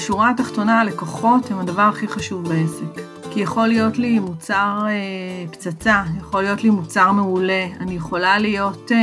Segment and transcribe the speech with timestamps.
[0.00, 3.00] בשורה התחתונה הלקוחות הם הדבר הכי חשוב בעסק.
[3.30, 8.92] כי יכול להיות לי מוצר אה, פצצה, יכול להיות לי מוצר מעולה, אני יכולה להיות
[8.92, 8.98] אה,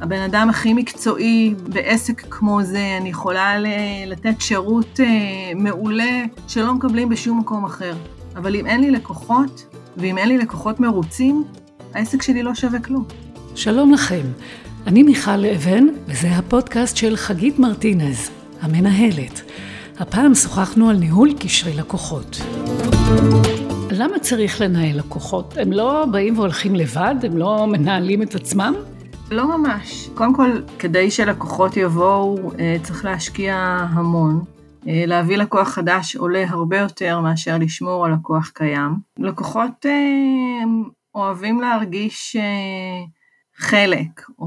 [0.00, 3.54] הבן אדם הכי מקצועי בעסק כמו זה, אני יכולה
[4.06, 5.06] לתת שירות אה,
[5.56, 7.94] מעולה שלא מקבלים בשום מקום אחר.
[8.36, 11.44] אבל אם אין לי לקוחות, ואם אין לי לקוחות מרוצים,
[11.94, 13.04] העסק שלי לא שווה כלום.
[13.54, 14.22] שלום לכם,
[14.86, 18.30] אני מיכל אבן, וזה הפודקאסט של חגית מרטינז,
[18.60, 19.51] המנהלת.
[20.02, 22.36] הפעם שוחחנו על ניהול קשרי לקוחות.
[23.90, 25.54] למה צריך לנהל לקוחות?
[25.56, 27.14] הם לא באים והולכים לבד?
[27.22, 28.74] הם לא מנהלים את עצמם?
[29.30, 30.08] לא ממש.
[30.14, 33.56] קודם כל, כדי שלקוחות יבואו, אה, צריך להשקיע
[33.90, 34.44] המון.
[34.88, 38.90] אה, להביא לקוח חדש עולה הרבה יותר מאשר לשמור על לקוח קיים.
[39.18, 40.64] לקוחות אה,
[41.14, 42.36] אוהבים להרגיש
[43.56, 44.46] חלק, או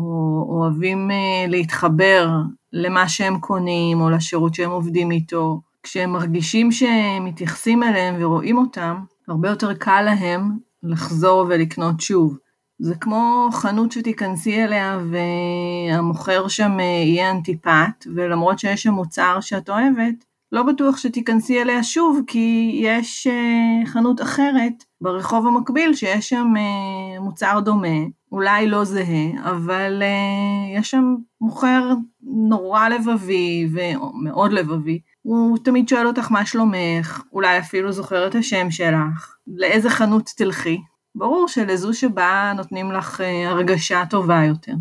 [0.49, 1.11] אוהבים
[1.47, 2.29] להתחבר
[2.73, 5.61] למה שהם קונים, או לשירות שהם עובדים איתו.
[5.83, 8.95] כשהם מרגישים שמתייחסים אליהם ורואים אותם,
[9.27, 10.51] הרבה יותר קל להם
[10.83, 12.37] לחזור ולקנות שוב.
[12.79, 20.25] זה כמו חנות שתיכנסי אליה והמוכר שם יהיה אנטיפט, ולמרות שיש שם מוצר שאת אוהבת,
[20.51, 27.19] לא בטוח שתיכנסי אליה שוב, כי יש אה, חנות אחרת ברחוב המקביל שיש שם אה,
[27.19, 27.97] מוצר דומה,
[28.35, 34.99] אולי לא זהה, אבל אה, יש שם מוכר נורא לבבי ומאוד לבבי.
[35.21, 40.81] הוא תמיד שואל אותך מה שלומך, אולי אפילו זוכר את השם שלך, לאיזה חנות תלכי.
[41.15, 44.73] ברור שלזו שבה נותנים לך הרגשה טובה יותר.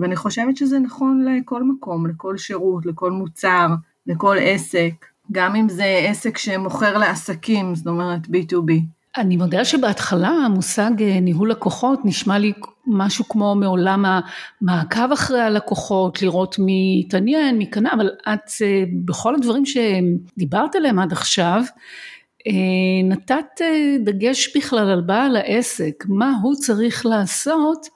[0.00, 3.68] ואני חושבת שזה נכון לכל מקום, לכל שירות, לכל מוצר,
[4.06, 5.06] לכל עסק.
[5.32, 8.72] גם אם זה עסק שמוכר לעסקים, זאת אומרת B2B.
[9.16, 12.52] אני מודה שבהתחלה המושג אה, ניהול לקוחות נשמע לי
[12.86, 19.34] משהו כמו מעולם המעקב אחרי הלקוחות, לראות מי התעניין, מי קנה, אבל את אה, בכל
[19.34, 21.62] הדברים שדיברת עליהם עד עכשיו,
[22.46, 22.52] אה,
[23.04, 23.60] נתת
[24.04, 27.86] דגש בכלל על בעל העסק, מה הוא צריך לעשות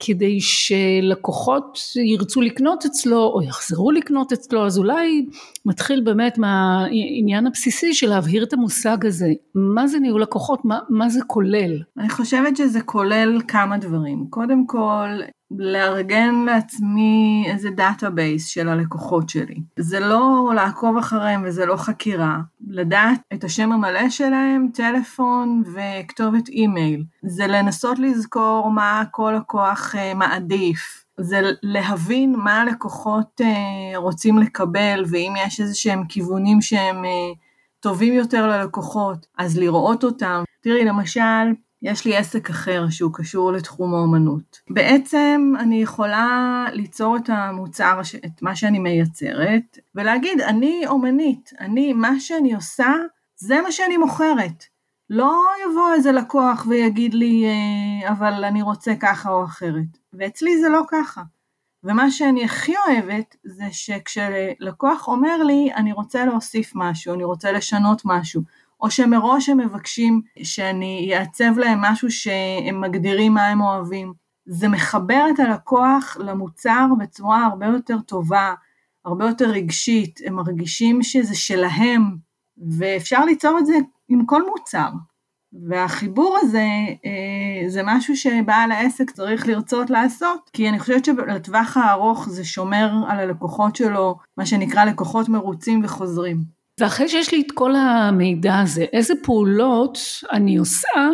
[0.00, 5.26] כדי שלקוחות ירצו לקנות אצלו או יחזרו לקנות אצלו, אז אולי
[5.66, 9.28] מתחיל באמת מהעניין הבסיסי של להבהיר את המושג הזה.
[9.54, 10.64] מה זה ניהול לקוחות?
[10.64, 11.82] מה, מה זה כולל?
[11.98, 14.26] אני חושבת שזה כולל כמה דברים.
[14.30, 15.08] קודם כל,
[15.50, 19.56] לארגן לעצמי איזה database של הלקוחות שלי.
[19.78, 22.38] זה לא לעקוב אחריהם וזה לא חקירה.
[22.68, 27.04] לדעת את השם המלא שלהם, טלפון וכתובת אימייל.
[27.22, 31.04] זה לנסות לזכור מה כל לקוח אה, מעדיף.
[31.20, 37.32] זה להבין מה הלקוחות אה, רוצים לקבל ואם יש איזה שהם כיוונים שהם אה,
[37.80, 40.42] טובים יותר ללקוחות, אז לראות אותם.
[40.62, 41.52] תראי, למשל,
[41.82, 44.60] יש לי עסק אחר שהוא קשור לתחום האומנות.
[44.70, 52.20] בעצם אני יכולה ליצור את המוצר, את מה שאני מייצרת, ולהגיד, אני אומנית, אני, מה
[52.20, 52.94] שאני עושה,
[53.36, 54.64] זה מה שאני מוכרת.
[55.10, 59.98] לא יבוא איזה לקוח ויגיד לי, אה, אבל אני רוצה ככה או אחרת.
[60.12, 61.22] ואצלי זה לא ככה.
[61.84, 68.02] ומה שאני הכי אוהבת זה שכשלקוח אומר לי, אני רוצה להוסיף משהו, אני רוצה לשנות
[68.04, 68.42] משהו,
[68.82, 74.12] או שמראש הם מבקשים שאני אעצב להם משהו שהם מגדירים מה הם אוהבים.
[74.46, 78.54] זה מחבר את הלקוח למוצר בצורה הרבה יותר טובה,
[79.04, 82.16] הרבה יותר רגשית, הם מרגישים שזה שלהם,
[82.78, 83.74] ואפשר ליצור את זה
[84.08, 84.88] עם כל מוצר.
[85.68, 86.66] והחיבור הזה
[87.04, 92.92] אה, זה משהו שבעל העסק צריך לרצות לעשות, כי אני חושבת שלטווח הארוך זה שומר
[93.08, 96.59] על הלקוחות שלו, מה שנקרא לקוחות מרוצים וחוזרים.
[96.80, 99.98] ואחרי שיש לי את כל המידע הזה, איזה פעולות
[100.32, 101.08] אני עושה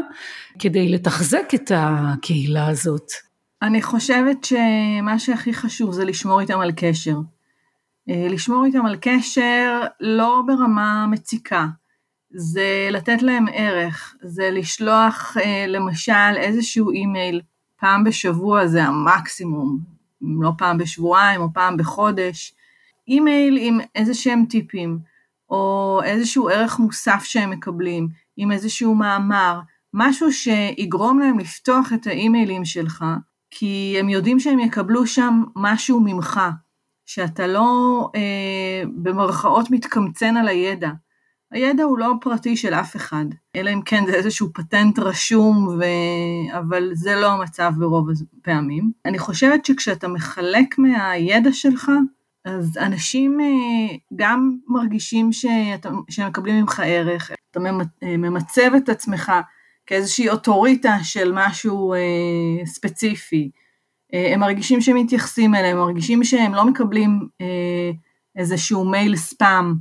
[0.58, 3.10] כדי לתחזק את הקהילה הזאת?
[3.62, 7.16] אני חושבת שמה שהכי חשוב זה לשמור איתם על קשר.
[8.08, 11.66] אה, לשמור איתם על קשר לא ברמה מציקה,
[12.30, 17.40] זה לתת להם ערך, זה לשלוח אה, למשל איזשהו אימייל
[17.80, 19.78] פעם בשבוע, זה המקסימום,
[20.40, 22.54] לא פעם בשבועיים או פעם בחודש,
[23.08, 25.15] אימייל עם איזה שהם טיפים.
[25.50, 29.60] או איזשהו ערך מוסף שהם מקבלים, עם איזשהו מאמר,
[29.94, 33.04] משהו שיגרום להם לפתוח את האימיילים שלך,
[33.50, 36.40] כי הם יודעים שהם יקבלו שם משהו ממך,
[37.06, 40.90] שאתה לא אה, במרכאות מתקמצן על הידע.
[41.52, 43.24] הידע הוא לא פרטי של אף אחד,
[43.56, 45.84] אלא אם כן זה איזשהו פטנט רשום, ו...
[46.58, 48.08] אבל זה לא המצב ברוב
[48.40, 48.92] הפעמים.
[49.04, 51.90] אני חושבת שכשאתה מחלק מהידע שלך,
[52.46, 57.60] אז אנשים אה, גם מרגישים שהם מקבלים ממך ערך, אתה
[58.02, 59.32] אה, ממצב את עצמך
[59.86, 63.50] כאיזושהי אוטוריטה של משהו אה, ספציפי,
[64.32, 67.28] הם מרגישים שהם מתייחסים אליהם, מרגישים שהם לא מקבלים
[68.36, 69.74] איזשהו מייל ספאם,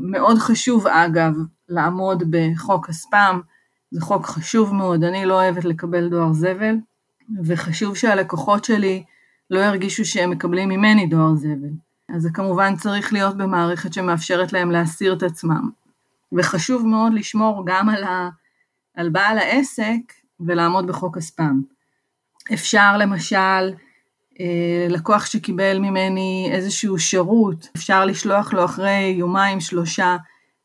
[0.00, 1.32] מאוד חשוב אגב
[1.68, 3.40] לעמוד בחוק הספאם,
[3.90, 6.74] זה חוק חשוב מאוד, אני לא אוהבת לקבל דואר זבל,
[7.44, 9.04] וחשוב שהלקוחות שלי
[9.50, 11.70] לא ירגישו שהם מקבלים ממני דואר זבל.
[12.08, 15.70] אז זה כמובן צריך להיות במערכת שמאפשרת להם להסיר את עצמם.
[16.32, 18.28] וחשוב מאוד לשמור גם על, ה,
[18.94, 21.62] על בעל העסק ולעמוד בחוק הספאם.
[22.52, 23.72] אפשר למשל,
[24.40, 30.16] אה, לקוח שקיבל ממני איזשהו שירות, אפשר לשלוח לו אחרי יומיים שלושה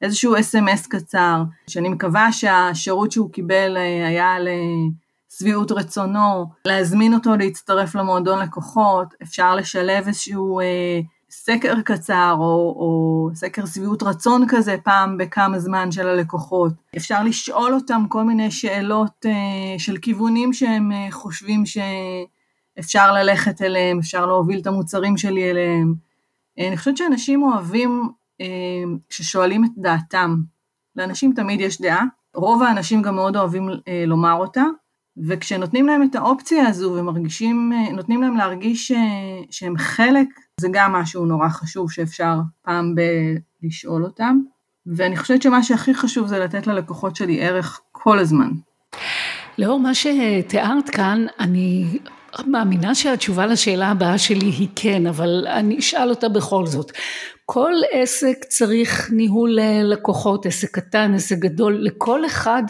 [0.02, 4.40] איזשהו אס.אם.אס קצר, שאני מקווה שהשירות שהוא קיבל אה, היה
[5.34, 11.00] לשביעות רצונו, להזמין אותו להצטרף למועדון לקוחות, אפשר לשלב איזשהו אה,
[11.30, 16.74] סקר קצר או, או סקר שביעות רצון כזה פעם בכמה זמן של הלקוחות.
[16.98, 24.00] אפשר לשאול אותם כל מיני שאלות אה, של כיוונים שהם אה, חושבים שאפשר ללכת אליהם,
[24.00, 25.94] אפשר להוביל את המוצרים שלי אליהם.
[26.60, 28.10] אה, אני חושבת שאנשים אוהבים
[28.42, 28.46] אה,
[29.10, 30.36] כששואלים את דעתם.
[30.96, 32.04] לאנשים תמיד יש דעה,
[32.36, 34.64] רוב האנשים גם מאוד אוהבים אה, לומר אותה,
[35.28, 38.92] וכשנותנים להם את האופציה הזו ומרגישים, אה, נותנים להם להרגיש
[39.52, 40.28] שהם חלק,
[40.60, 42.96] זה גם משהו נורא חשוב שאפשר פעם
[43.62, 44.40] בלשאול אותם.
[44.86, 48.52] ואני חושבת שמה שהכי חשוב זה לתת ללקוחות שלי ערך כל הזמן.
[49.58, 52.00] לאור מה שתיארת כאן, אני
[52.48, 56.92] מאמינה שהתשובה לשאלה הבאה שלי היא כן, אבל אני אשאל אותה בכל זאת.
[57.46, 62.64] כל עסק צריך ניהול לקוחות, עסק קטן, עסק גדול, לכל אחד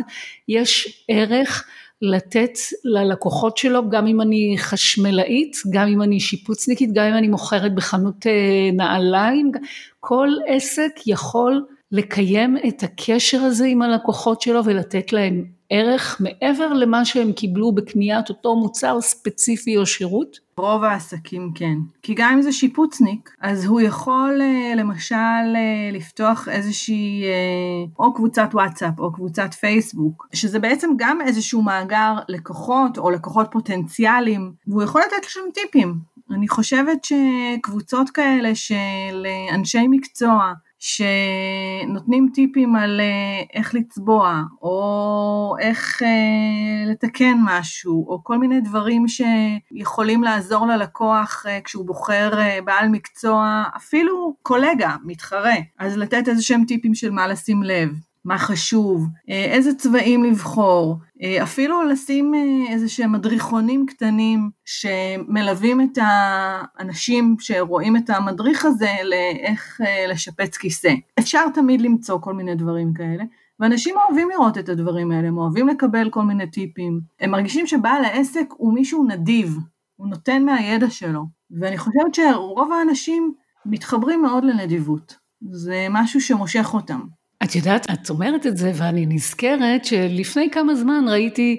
[0.48, 1.66] יש ערך
[2.02, 2.52] לתת
[2.84, 8.28] ללקוחות שלו, גם אם אני חשמלאית, גם אם אני שיפוצניקית, גם אם אני מוכרת בחנות
[8.28, 9.52] אה, נעליים,
[10.00, 17.06] כל עסק יכול לקיים את הקשר הזה עם הלקוחות שלו ולתת להם ערך מעבר למה
[17.06, 20.43] שהם קיבלו בקניית אותו מוצר ספציפי או שירות?
[20.58, 21.76] רוב העסקים כן.
[22.02, 25.16] כי גם אם זה שיפוצניק, אז הוא יכול אה, למשל
[25.56, 32.16] אה, לפתוח איזושהי אה, או קבוצת וואטסאפ או קבוצת פייסבוק, שזה בעצם גם איזשהו מאגר
[32.30, 36.00] לקוחות או לקוחות פוטנציאליים, והוא יכול לתת שם טיפים.
[36.32, 40.54] אני חושבת שקבוצות כאלה של אנשי מקצוע,
[40.86, 49.06] שנותנים טיפים על אה, איך לצבוע, או איך אה, לתקן משהו, או כל מיני דברים
[49.08, 52.32] שיכולים לעזור ללקוח אה, כשהוא בוחר
[52.66, 57.90] בעל מקצוע, אפילו קולגה, מתחרה, אז לתת איזה שהם טיפים של מה לשים לב.
[58.26, 65.82] מה חשוב, אה, איזה צבעים לבחור, אה, אפילו לשים אה, איזה שהם מדריכונים קטנים שמלווים
[65.82, 70.94] את האנשים שרואים את המדריך הזה לאיך לשפץ כיסא.
[71.20, 73.24] אפשר תמיד למצוא כל מיני דברים כאלה.
[73.60, 77.02] ואנשים אוהבים לראות את הדברים האלה, הם אוהבים לקבל כל מיני טיפים.
[77.20, 79.58] הם מרגישים שבעל העסק הוא מישהו נדיב,
[79.96, 81.26] הוא נותן מהידע שלו.
[81.60, 83.34] ואני חושבת שרוב האנשים
[83.66, 85.16] מתחברים מאוד לנדיבות.
[85.52, 87.00] זה משהו שמושך אותם.
[87.44, 91.58] את יודעת, את אומרת את זה ואני נזכרת שלפני כמה זמן ראיתי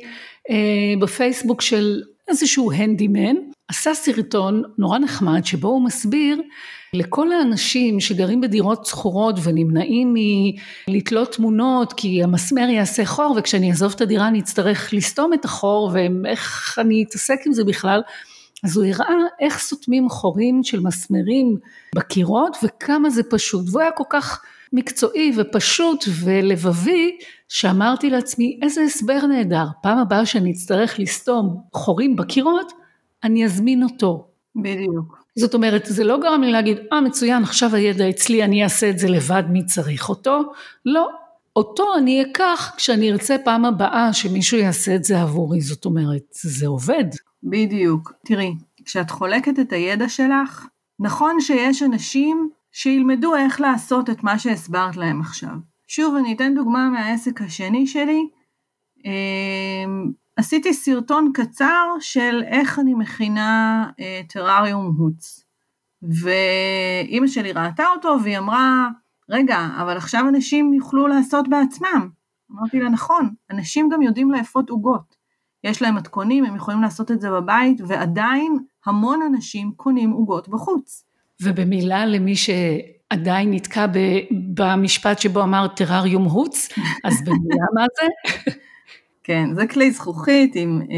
[0.51, 0.57] אה,
[1.01, 3.35] בפייסבוק של איזשהו הנדימן,
[3.69, 6.43] עשה סרטון נורא נחמד שבו הוא מסביר
[6.95, 10.15] לכל האנשים שגרים בדירות שכורות ונמנעים
[10.89, 15.91] מלתלות תמונות כי המסמר יעשה חור וכשאני אעזוב את הדירה אני אצטרך לסתום את החור
[15.93, 18.03] ואיך אני אתעסק עם זה בכלל?
[18.65, 21.57] אז הוא הראה איך סותמים חורים של מסמרים
[21.95, 23.65] בקירות וכמה זה פשוט.
[23.69, 24.43] והוא היה כל כך
[24.75, 32.73] מקצועי ופשוט ולבבי, שאמרתי לעצמי, איזה הסבר נהדר, פעם הבאה שאני אצטרך לסתום חורים בקירות,
[33.25, 34.27] אני אזמין אותו.
[34.57, 35.25] בדיוק.
[35.39, 38.99] זאת אומרת, זה לא גרם לי להגיד, אה מצוין, עכשיו הידע אצלי, אני אעשה את
[38.99, 40.41] זה לבד, מי צריך אותו?
[40.87, 41.09] לא.
[41.57, 46.67] אותו אני אקח כשאני ארצה פעם הבאה שמישהו יעשה את זה עבורי, זאת אומרת, זה
[46.67, 47.05] עובד.
[47.43, 48.13] בדיוק.
[48.27, 48.55] תראי,
[48.85, 50.67] כשאת חולקת את הידע שלך,
[51.01, 55.55] נכון שיש אנשים שילמדו איך לעשות את מה שהסברת להם עכשיו.
[55.89, 58.29] שוב, אני אתן דוגמה מהעסק השני שלי.
[59.05, 65.45] אמ, עשיתי סרטון קצר של איך אני מכינה אה, טראריום הוץ.
[66.03, 68.89] ואימא שלי ראתה אותו והיא אמרה,
[69.31, 72.09] רגע, אבל עכשיו אנשים יוכלו לעשות בעצמם.
[72.53, 75.17] אמרתי לה, נכון, אנשים גם יודעים לאפות עוגות.
[75.65, 81.05] יש להם מתכונים, הם יכולים לעשות את זה בבית, ועדיין המון אנשים קונים עוגות בחוץ.
[81.45, 83.87] ובמילה למי שעדיין נתקע
[84.55, 86.69] במשפט שבו אמר טרריום הוץ,
[87.05, 88.07] אז במילה מה זה?
[89.25, 90.97] כן, זה כלי זכוכית עם אה,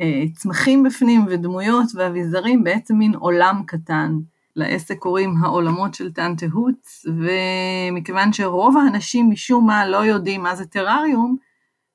[0.00, 4.12] אה, צמחים בפנים ודמויות ואביזרים, בעצם מין עולם קטן.
[4.56, 10.66] לעסק קוראים העולמות של טנטה הוץ, ומכיוון שרוב האנשים משום מה לא יודעים מה זה
[10.66, 11.36] טרריום,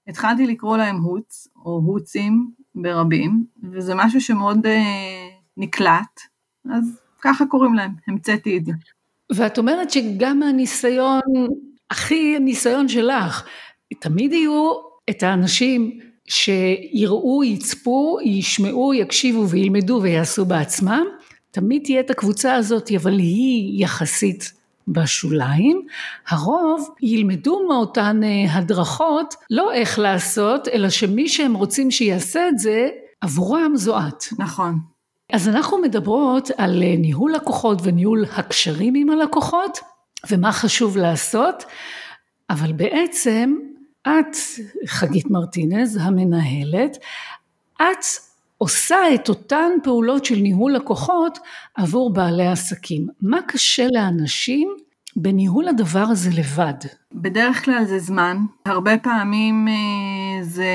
[0.08, 6.22] התחלתי לקרוא להם הוץ, או הוצים ברבים, וזה משהו שמאוד אה, נקלט,
[6.72, 8.72] אז ככה קוראים להם, המצאתי את זה.
[9.36, 11.22] ואת אומרת שגם מהניסיון,
[11.92, 13.48] הכי ניסיון שלך,
[14.00, 14.74] תמיד יהיו
[15.10, 21.04] את האנשים שיראו, יצפו, ישמעו, יקשיבו וילמדו ויעשו בעצמם,
[21.52, 24.54] תמיד תהיה את הקבוצה הזאת, אבל היא יחסית
[24.88, 25.86] בשוליים,
[26.28, 32.90] הרוב ילמדו מאותן אה, הדרכות לא איך לעשות, אלא שמי שהם רוצים שיעשה את זה,
[33.22, 34.24] עבורם זו את.
[34.40, 34.93] נכון.
[35.32, 39.80] אז אנחנו מדברות על אה, ניהול לקוחות וניהול הקשרים עם הלקוחות,
[40.30, 41.64] ומה חשוב לעשות,
[42.50, 43.56] אבל בעצם
[44.02, 44.36] את,
[44.88, 46.98] חגית מרטינז, המנהלת,
[47.76, 48.06] את
[48.58, 51.40] עושה את אותן פעולות של ניהול לקוחות
[51.76, 53.08] עבור בעלי עסקים.
[53.22, 54.76] מה קשה לאנשים
[55.16, 56.74] בניהול הדבר הזה לבד?
[57.14, 58.38] בדרך כלל זה זמן.
[58.66, 60.66] הרבה פעמים אה, זה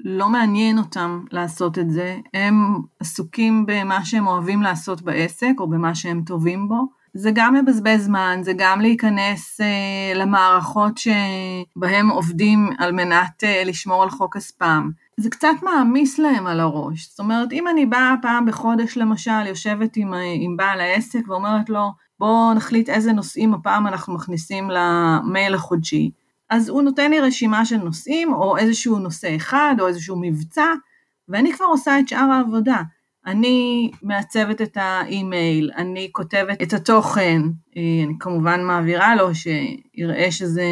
[0.00, 2.16] לא מעניין אותם לעשות את זה.
[2.34, 6.86] הם עסוקים במה שהם אוהבים לעשות בעסק או במה שהם טובים בו.
[7.14, 14.02] זה גם לבזבז זמן, זה גם להיכנס uh, למערכות שבהם עובדים על מנת uh, לשמור
[14.02, 14.90] על חוק הספאם.
[15.16, 17.08] זה קצת מעמיס להם על הראש.
[17.08, 21.92] זאת אומרת, אם אני באה פעם בחודש למשל, יושבת עם, עם בעל העסק ואומרת לו,
[22.18, 26.10] בואו נחליט איזה נושאים הפעם אנחנו מכניסים למייל החודשי,
[26.50, 30.66] אז הוא נותן לי רשימה של נושאים, או איזשהו נושא אחד, או איזשהו מבצע,
[31.28, 32.82] ואני כבר עושה את שאר העבודה.
[33.26, 37.42] אני מעצבת את האימייל, אני כותבת את התוכן,
[37.76, 40.66] אה, אני כמובן מעבירה לו שיראה שזה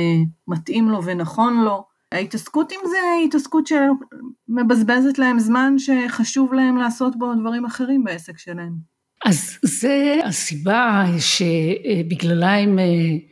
[0.48, 1.91] מתאים לו ונכון לו.
[2.12, 8.38] ההתעסקות עם זה היא התעסקות שמבזבזת להם זמן שחשוב להם לעשות בו דברים אחרים בעסק
[8.38, 8.92] שלהם.
[9.24, 12.84] אז זה הסיבה שבגללה הם אה,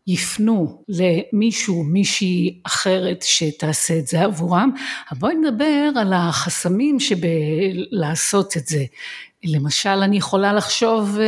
[0.06, 4.70] יפנו למישהו, מישהי אחרת שתעשה את זה עבורם.
[5.18, 8.84] בואי נדבר על החסמים שבלעשות את זה.
[9.44, 11.26] למשל, אני יכולה לחשוב אה,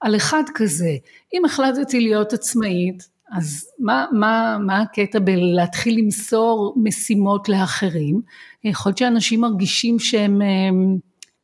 [0.00, 0.96] על אחד כזה.
[1.34, 8.20] אם החלטתי להיות עצמאית, אז מה, מה, מה הקטע בלהתחיל למסור משימות לאחרים?
[8.64, 10.46] יכול להיות שאנשים מרגישים שהם אה,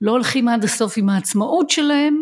[0.00, 2.20] לא הולכים עד הסוף עם העצמאות שלהם,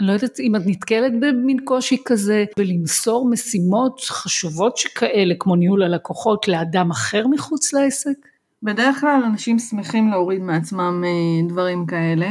[0.00, 5.82] אני לא יודעת אם את נתקלת במין קושי כזה, בלמסור משימות חשובות שכאלה, כמו ניהול
[5.82, 8.16] הלקוחות, לאדם אחר מחוץ לעסק?
[8.62, 12.28] בדרך כלל אנשים שמחים להוריד מעצמם אה, דברים כאלה.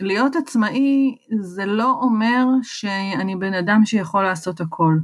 [0.00, 4.94] להיות עצמאי זה לא אומר שאני בן אדם שיכול לעשות הכל.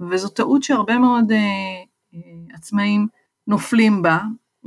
[0.00, 1.38] וזו טעות שהרבה מאוד אה,
[2.14, 2.20] אה,
[2.54, 3.06] עצמאים
[3.46, 4.18] נופלים בה,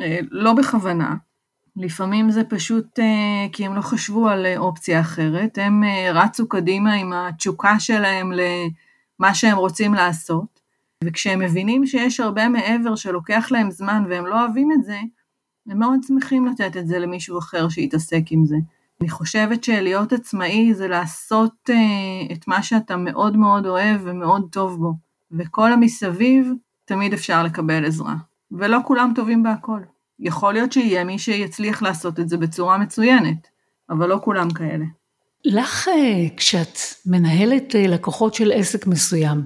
[0.02, 1.16] אה, לא בכוונה.
[1.76, 3.00] לפעמים זה פשוט
[3.52, 9.58] כי הם לא חשבו על אופציה אחרת, הם רצו קדימה עם התשוקה שלהם למה שהם
[9.58, 10.60] רוצים לעשות,
[11.04, 15.00] וכשהם מבינים שיש הרבה מעבר שלוקח להם זמן והם לא אוהבים את זה,
[15.68, 18.58] הם מאוד שמחים לתת את זה למישהו אחר שיתעסק עם זה.
[19.02, 21.70] אני חושבת שלהיות עצמאי זה לעשות
[22.32, 24.94] את מה שאתה מאוד מאוד אוהב ומאוד טוב בו,
[25.38, 26.52] וכל המסביב
[26.86, 28.16] תמיד אפשר לקבל עזרה,
[28.52, 29.80] ולא כולם טובים בהכל.
[30.20, 33.48] יכול להיות שיהיה מי שיצליח לעשות את זה בצורה מצוינת,
[33.90, 34.86] אבל לא כולם כאלה.
[35.46, 39.44] לך, אה, כשאת מנהלת אה, לקוחות של עסק מסוים,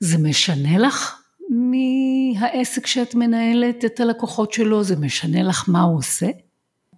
[0.00, 4.84] זה משנה לך מהעסק שאת מנהלת את הלקוחות שלו?
[4.84, 6.26] זה משנה לך מה הוא עושה?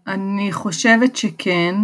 [0.07, 1.75] אני חושבת שכן.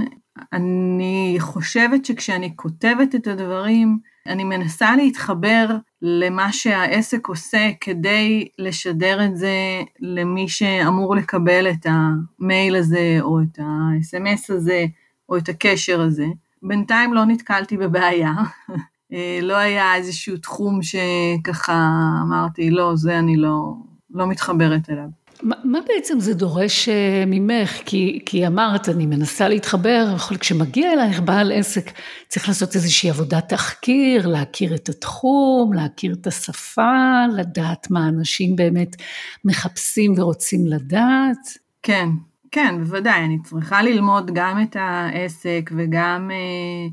[0.52, 5.66] אני חושבת שכשאני כותבת את הדברים, אני מנסה להתחבר
[6.02, 13.58] למה שהעסק עושה כדי לשדר את זה למי שאמור לקבל את המייל הזה, או את
[13.58, 14.84] ה-SMS הזה,
[15.28, 16.26] או את הקשר הזה.
[16.62, 18.32] בינתיים לא נתקלתי בבעיה.
[19.42, 21.90] לא היה איזשהו תחום שככה
[22.22, 23.74] אמרתי, לא, זה אני לא,
[24.10, 25.08] לא מתחברת אליו.
[25.42, 27.70] מה, בעצם זה דורש אה, ממך?
[27.84, 31.90] כי, כי אמרת, אני מנסה להתחבר, אבל כשמגיע אלייך בעל עסק,
[32.28, 38.96] צריך לעשות איזושהי עבודת תחקיר, להכיר את התחום, להכיר את השפה, לדעת מה אנשים באמת
[39.44, 41.58] מחפשים ורוצים לדעת.
[41.82, 42.08] כן,
[42.50, 46.88] כן, בוודאי, אני צריכה ללמוד גם את העסק וגם אה,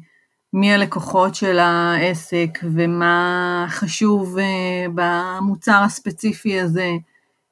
[0.53, 6.89] מי הלקוחות של העסק ומה חשוב אה, במוצר הספציפי הזה.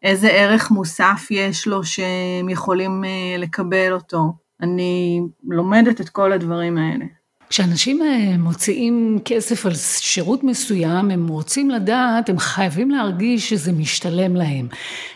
[0.03, 4.33] איזה ערך מוסף יש לו שהם יכולים אה, לקבל אותו.
[4.61, 7.05] אני לומדת את כל הדברים האלה.
[7.49, 14.35] כשאנשים אה, מוציאים כסף על שירות מסוים, הם רוצים לדעת, הם חייבים להרגיש שזה משתלם
[14.35, 14.67] להם.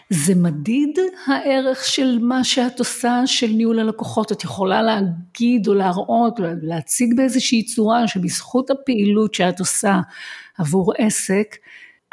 [0.10, 4.32] זה מדיד הערך של מה שאת עושה, של ניהול הלקוחות?
[4.32, 10.00] את יכולה להגיד או להראות, להציג באיזושהי צורה שבזכות הפעילות שאת עושה
[10.58, 11.56] עבור עסק,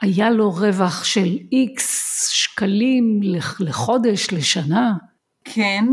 [0.02, 3.21] היה לו רווח של איקס שקלים
[3.61, 4.93] לחודש, לשנה?
[5.45, 5.85] כן,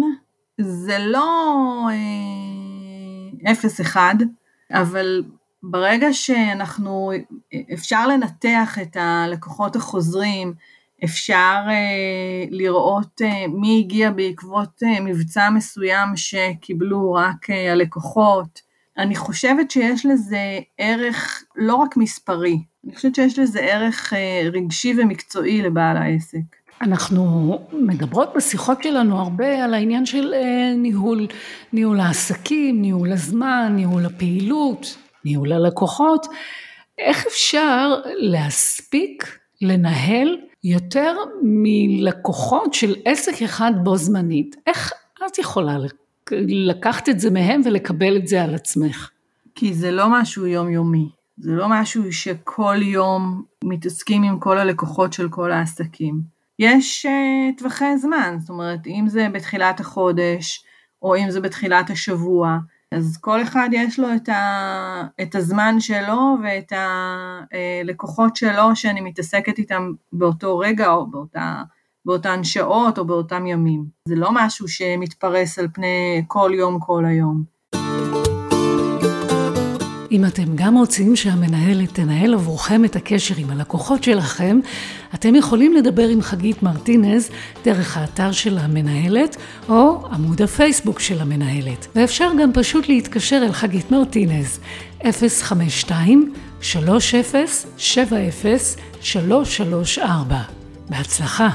[0.61, 4.15] זה לא אה, אפס אחד,
[4.71, 5.23] אבל
[5.63, 7.11] ברגע שאנחנו,
[7.73, 10.53] אפשר לנתח את הלקוחות החוזרים,
[11.03, 18.61] אפשר uh, לראות uh, מי הגיע בעקבות uh, מבצע מסוים שקיבלו רק uh, הלקוחות.
[18.97, 24.15] אני חושבת שיש לזה ערך לא רק מספרי, אני חושבת שיש לזה ערך uh,
[24.53, 26.39] רגשי ומקצועי לבעל העסק.
[26.81, 31.27] אנחנו מדברות בשיחות שלנו הרבה על העניין של uh, ניהול,
[31.73, 36.27] ניהול העסקים, ניהול הזמן, ניהול הפעילות, ניהול הלקוחות.
[36.97, 44.55] איך אפשר להספיק לנהל יותר מלקוחות של עסק אחד בו זמנית.
[44.67, 44.93] איך
[45.25, 45.77] את יכולה
[46.31, 49.09] לקחת את זה מהם ולקבל את זה על עצמך?
[49.55, 51.09] כי זה לא משהו יומיומי.
[51.37, 56.21] זה לא משהו שכל יום מתעסקים עם כל הלקוחות של כל העסקים.
[56.59, 60.63] יש uh, טווחי זמן, זאת אומרת, אם זה בתחילת החודש,
[61.01, 62.57] או אם זה בתחילת השבוע,
[62.91, 66.73] אז כל אחד יש לו את, ה, את הזמן שלו ואת
[67.81, 71.61] הלקוחות שלו שאני מתעסקת איתם באותו רגע או באותה,
[72.05, 73.85] באותן שעות או באותם ימים.
[74.07, 77.54] זה לא משהו שמתפרס על פני כל יום כל היום.
[80.15, 84.59] אם אתם גם רוצים שהמנהלת תנהל עבורכם את הקשר עם הלקוחות שלכם,
[85.13, 87.29] אתם יכולים לדבר עם חגית מרטינז
[87.65, 89.35] דרך האתר של המנהלת
[89.69, 91.87] או עמוד הפייסבוק של המנהלת.
[91.95, 94.59] ואפשר גם פשוט להתקשר אל חגית מרטינז
[95.41, 97.23] 052 30
[97.77, 98.29] 70
[99.01, 100.37] 334.
[100.89, 101.49] בהצלחה.